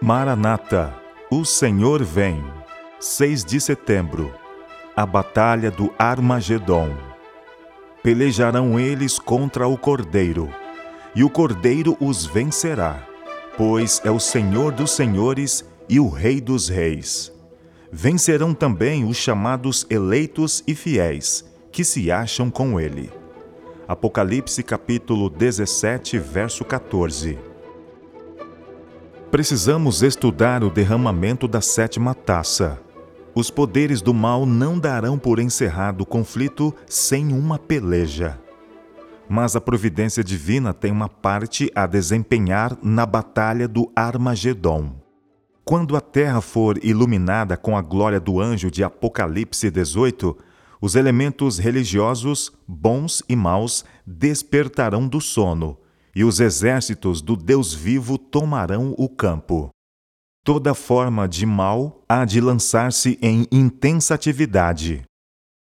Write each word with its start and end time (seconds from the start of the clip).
Maranata, 0.00 0.94
o 1.28 1.44
Senhor 1.44 2.04
vem. 2.04 2.40
6 3.00 3.44
de 3.44 3.60
setembro. 3.60 4.32
A 4.94 5.04
batalha 5.04 5.72
do 5.72 5.92
Armagedon. 5.98 6.94
Pelejarão 8.00 8.78
eles 8.78 9.18
contra 9.18 9.66
o 9.66 9.76
Cordeiro, 9.76 10.48
e 11.16 11.24
o 11.24 11.28
Cordeiro 11.28 11.96
os 12.00 12.24
vencerá, 12.24 13.04
pois 13.56 14.00
é 14.04 14.10
o 14.10 14.20
Senhor 14.20 14.70
dos 14.70 14.92
senhores 14.92 15.64
e 15.88 15.98
o 15.98 16.08
Rei 16.08 16.40
dos 16.40 16.68
reis. 16.68 17.32
Vencerão 17.90 18.54
também 18.54 19.04
os 19.04 19.16
chamados 19.16 19.84
eleitos 19.90 20.62
e 20.64 20.76
fiéis, 20.76 21.44
que 21.72 21.82
se 21.82 22.08
acham 22.12 22.50
com 22.50 22.78
ele. 22.78 23.10
Apocalipse 23.88 24.62
capítulo 24.62 25.28
17, 25.28 26.20
verso 26.20 26.64
14. 26.64 27.47
Precisamos 29.30 30.02
estudar 30.02 30.64
o 30.64 30.70
derramamento 30.70 31.46
da 31.46 31.60
sétima 31.60 32.14
taça. 32.14 32.80
Os 33.34 33.50
poderes 33.50 34.00
do 34.00 34.14
mal 34.14 34.46
não 34.46 34.78
darão 34.78 35.18
por 35.18 35.38
encerrado 35.38 36.00
o 36.00 36.06
conflito 36.06 36.74
sem 36.86 37.30
uma 37.30 37.58
peleja. 37.58 38.40
Mas 39.28 39.54
a 39.54 39.60
providência 39.60 40.24
divina 40.24 40.72
tem 40.72 40.90
uma 40.90 41.10
parte 41.10 41.70
a 41.74 41.86
desempenhar 41.86 42.78
na 42.82 43.04
batalha 43.04 43.68
do 43.68 43.92
Armagedon. 43.94 44.94
Quando 45.62 45.94
a 45.94 46.00
terra 46.00 46.40
for 46.40 46.82
iluminada 46.82 47.54
com 47.54 47.76
a 47.76 47.82
glória 47.82 48.18
do 48.18 48.40
anjo 48.40 48.70
de 48.70 48.82
Apocalipse 48.82 49.70
18, 49.70 50.34
os 50.80 50.94
elementos 50.94 51.58
religiosos, 51.58 52.50
bons 52.66 53.22
e 53.28 53.36
maus, 53.36 53.84
despertarão 54.06 55.06
do 55.06 55.20
sono 55.20 55.76
e 56.14 56.24
os 56.24 56.40
exércitos 56.40 57.20
do 57.20 57.36
Deus 57.36 57.72
vivo 57.72 58.18
tomarão 58.18 58.94
o 58.96 59.08
campo. 59.08 59.70
Toda 60.44 60.74
forma 60.74 61.28
de 61.28 61.44
mal 61.44 62.02
há 62.08 62.24
de 62.24 62.40
lançar-se 62.40 63.18
em 63.20 63.46
intensa 63.52 64.14
atividade. 64.14 65.02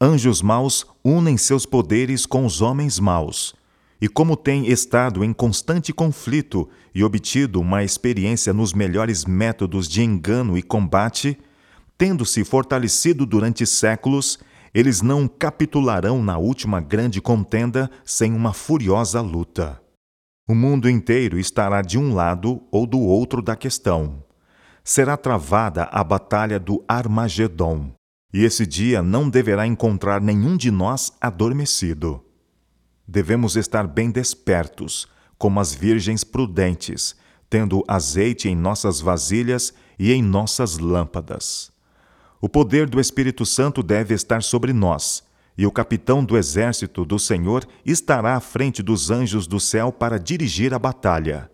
Anjos 0.00 0.40
maus 0.40 0.86
unem 1.04 1.36
seus 1.36 1.66
poderes 1.66 2.24
com 2.24 2.46
os 2.46 2.60
homens 2.60 3.00
maus, 3.00 3.56
e 4.00 4.08
como 4.08 4.36
têm 4.36 4.68
estado 4.68 5.24
em 5.24 5.32
constante 5.32 5.92
conflito 5.92 6.68
e 6.94 7.02
obtido 7.02 7.60
uma 7.60 7.82
experiência 7.82 8.52
nos 8.52 8.72
melhores 8.72 9.24
métodos 9.24 9.88
de 9.88 10.02
engano 10.02 10.56
e 10.56 10.62
combate, 10.62 11.36
tendo-se 11.96 12.44
fortalecido 12.44 13.26
durante 13.26 13.66
séculos, 13.66 14.38
eles 14.72 15.02
não 15.02 15.26
capitularão 15.26 16.22
na 16.22 16.38
última 16.38 16.80
grande 16.80 17.20
contenda 17.20 17.90
sem 18.04 18.32
uma 18.32 18.52
furiosa 18.52 19.20
luta. 19.20 19.80
O 20.50 20.54
mundo 20.54 20.88
inteiro 20.88 21.38
estará 21.38 21.82
de 21.82 21.98
um 21.98 22.14
lado 22.14 22.62
ou 22.70 22.86
do 22.86 22.98
outro 22.98 23.42
da 23.42 23.54
questão. 23.54 24.24
Será 24.82 25.14
travada 25.14 25.84
a 25.92 26.02
batalha 26.02 26.58
do 26.58 26.82
Armagedon, 26.88 27.92
e 28.32 28.44
esse 28.44 28.66
dia 28.66 29.02
não 29.02 29.28
deverá 29.28 29.66
encontrar 29.66 30.22
nenhum 30.22 30.56
de 30.56 30.70
nós 30.70 31.12
adormecido. 31.20 32.24
Devemos 33.06 33.56
estar 33.56 33.86
bem 33.86 34.10
despertos, 34.10 35.06
como 35.36 35.60
as 35.60 35.74
virgens 35.74 36.24
prudentes, 36.24 37.14
tendo 37.50 37.84
azeite 37.86 38.48
em 38.48 38.56
nossas 38.56 39.02
vasilhas 39.02 39.74
e 39.98 40.14
em 40.14 40.22
nossas 40.22 40.78
lâmpadas. 40.78 41.70
O 42.40 42.48
poder 42.48 42.88
do 42.88 42.98
Espírito 42.98 43.44
Santo 43.44 43.82
deve 43.82 44.14
estar 44.14 44.42
sobre 44.42 44.72
nós 44.72 45.27
e 45.58 45.66
o 45.66 45.72
capitão 45.72 46.24
do 46.24 46.38
exército 46.38 47.04
do 47.04 47.18
Senhor 47.18 47.66
estará 47.84 48.36
à 48.36 48.40
frente 48.40 48.80
dos 48.80 49.10
anjos 49.10 49.48
do 49.48 49.58
céu 49.58 49.90
para 49.90 50.16
dirigir 50.16 50.72
a 50.72 50.78
batalha. 50.78 51.50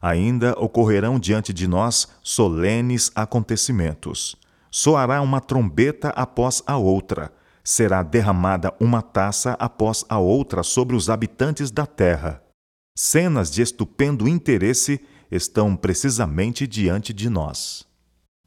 Ainda 0.00 0.58
ocorrerão 0.58 1.18
diante 1.18 1.52
de 1.52 1.68
nós 1.68 2.08
solenes 2.22 3.12
acontecimentos. 3.14 4.36
Soará 4.70 5.20
uma 5.20 5.40
trombeta 5.40 6.08
após 6.10 6.62
a 6.66 6.78
outra, 6.78 7.30
será 7.62 8.02
derramada 8.02 8.72
uma 8.80 9.02
taça 9.02 9.54
após 9.58 10.02
a 10.08 10.18
outra 10.18 10.62
sobre 10.62 10.96
os 10.96 11.10
habitantes 11.10 11.70
da 11.70 11.84
terra. 11.84 12.42
Cenas 12.96 13.50
de 13.50 13.60
estupendo 13.60 14.26
interesse 14.26 14.98
estão 15.30 15.76
precisamente 15.76 16.66
diante 16.66 17.12
de 17.12 17.28
nós. 17.28 17.86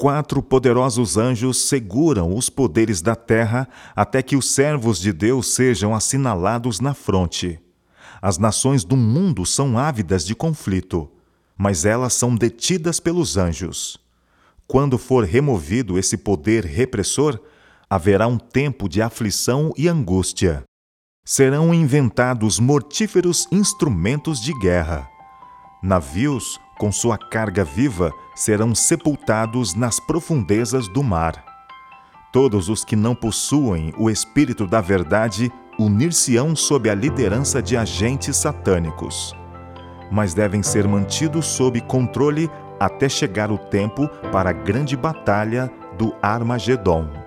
Quatro 0.02 0.42
poderosos 0.42 1.18
anjos 1.18 1.68
seguram 1.68 2.34
os 2.34 2.50
poderes 2.50 3.02
da 3.02 3.18
terra 3.18 3.68
até 3.94 4.24
que 4.24 4.38
os 4.38 4.50
servos 4.50 4.98
de 4.98 5.12
Deus 5.12 5.54
sejam 5.54 5.94
assinalados 5.94 6.80
na 6.80 6.94
fronte. 6.94 7.60
As 8.22 8.38
nações 8.38 8.86
do 8.86 8.96
mundo 8.96 9.46
são 9.46 9.78
ávidas 9.78 10.26
de 10.26 10.34
conflito, 10.34 11.12
mas 11.58 11.84
elas 11.84 12.14
são 12.14 12.34
detidas 12.34 12.98
pelos 13.02 13.36
anjos. 13.36 14.00
Quando 14.66 14.98
for 14.98 15.26
removido 15.26 16.00
esse 16.00 16.16
poder 16.16 16.64
repressor, 16.64 17.38
haverá 17.90 18.26
um 18.26 18.38
tempo 18.38 18.88
de 18.88 19.02
aflição 19.02 19.74
e 19.78 19.90
angústia. 19.90 20.64
Serão 21.26 21.74
inventados 21.74 22.58
mortíferos 22.58 23.50
instrumentos 23.52 24.40
de 24.42 24.58
guerra. 24.60 25.10
Navios 25.84 26.58
com 26.80 26.92
sua 26.92 27.18
carga 27.18 27.64
viva, 27.64 28.12
serão 28.34 28.74
sepultados 28.74 29.76
nas 29.76 30.00
profundezas 30.00 30.88
do 30.88 31.04
mar. 31.04 31.44
Todos 32.32 32.70
os 32.70 32.86
que 32.86 32.96
não 32.96 33.14
possuem 33.14 33.94
o 33.98 34.10
Espírito 34.10 34.66
da 34.66 34.80
Verdade 34.80 35.52
unir-se-ão 35.78 36.56
sob 36.56 36.90
a 36.90 36.96
liderança 36.96 37.62
de 37.62 37.76
agentes 37.76 38.38
satânicos, 38.38 39.36
mas 40.10 40.34
devem 40.34 40.64
ser 40.64 40.88
mantidos 40.88 41.46
sob 41.46 41.82
controle 41.82 42.50
até 42.80 43.10
chegar 43.10 43.52
o 43.52 43.58
tempo 43.58 44.08
para 44.32 44.52
a 44.52 44.54
grande 44.54 44.96
batalha 44.96 45.70
do 45.98 46.16
Armagedon. 46.22 47.19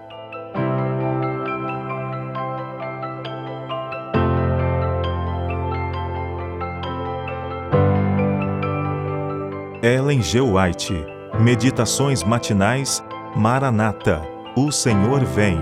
Ellen 9.84 10.22
G. 10.22 10.40
White, 10.40 10.94
Meditações 11.40 12.22
Matinais, 12.22 13.02
Maranata, 13.34 14.22
O 14.56 14.70
Senhor 14.70 15.24
Vem, 15.24 15.58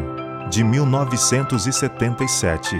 de 0.51 0.63
1977. 0.63 2.77